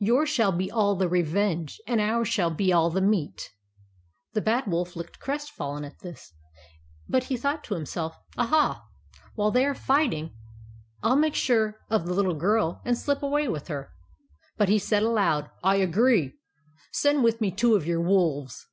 Yours 0.00 0.28
shall 0.28 0.50
be 0.50 0.68
all 0.68 0.96
the 0.96 1.08
revenge, 1.08 1.80
and 1.86 2.00
ours 2.00 2.26
shall 2.26 2.50
be 2.50 2.72
all 2.72 2.90
the 2.90 3.00
meat/' 3.00 3.50
The 4.32 4.40
Bad 4.40 4.66
Wolf 4.66 4.96
looked 4.96 5.20
crestfallen 5.20 5.84
at 5.84 6.00
this; 6.00 6.34
but 7.08 7.22
he 7.30 7.36
thought 7.36 7.62
to 7.62 7.74
himself," 7.74 8.16
Aha! 8.36 8.82
while 9.36 9.52
they 9.52 9.64
are 9.64 9.74
fighting, 9.76 10.34
I 11.04 11.10
'11 11.10 11.20
make 11.20 11.36
sure 11.36 11.78
of 11.88 12.04
the 12.04 12.14
little 12.14 12.34
girl, 12.34 12.82
and 12.84 12.98
slip 12.98 13.22
away 13.22 13.46
with 13.46 13.68
her." 13.68 13.92
But 14.56 14.68
he 14.68 14.80
said 14.80 15.04
aloud:—" 15.04 15.52
I 15.62 15.76
agree. 15.76 16.32
Send 16.90 17.22
with 17.22 17.40
me 17.40 17.52
two 17.52 17.76
of 17.76 17.86
your 17.86 18.00
wolves." 18.00 18.66